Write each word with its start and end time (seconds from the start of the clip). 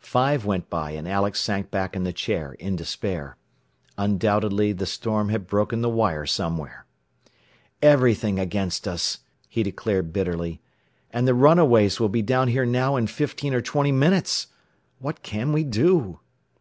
Five 0.00 0.44
went 0.44 0.68
by, 0.68 0.90
and 0.90 1.06
Alex 1.06 1.40
sank 1.40 1.70
back 1.70 1.94
in 1.94 2.02
the 2.02 2.12
chair 2.12 2.54
in 2.54 2.74
despair. 2.74 3.36
Undoubtedly 3.96 4.72
the 4.72 4.86
storm 4.86 5.28
had 5.28 5.46
broken 5.46 5.82
the 5.82 5.88
wire 5.88 6.26
somewhere. 6.26 6.84
"Everything 7.80 8.40
against 8.40 8.88
us!" 8.88 9.20
he 9.48 9.62
declared 9.62 10.12
bitterly. 10.12 10.60
"And 11.12 11.28
the 11.28 11.32
runaways 11.34 12.00
will 12.00 12.08
be 12.08 12.22
down 12.22 12.48
here 12.48 12.66
now 12.66 12.96
in 12.96 13.06
fifteen 13.06 13.54
or 13.54 13.60
twenty 13.60 13.92
minutes. 13.92 14.48
What 14.98 15.22
can 15.22 15.52
we 15.52 15.62
do?" 15.62 16.18